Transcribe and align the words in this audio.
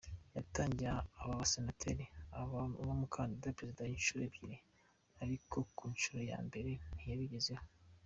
Yatangiye 0.37 0.89
aba 1.21 1.43
senateri, 1.51 2.05
aba 2.39 2.59
umukandida-perezida 2.93 3.91
inshuro 3.95 4.21
ebyiri, 4.27 4.57
ariko 5.21 5.57
ku 5.75 5.83
nshuro 5.93 6.19
ya 6.31 6.39
mbere 6.47 6.71
ntiyabigezeho. 6.95 7.65